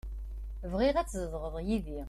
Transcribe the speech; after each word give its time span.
Bɣiɣ 0.71 0.95
ad 0.97 1.07
tzedɣeḍ 1.07 1.55
yid-i. 1.67 1.99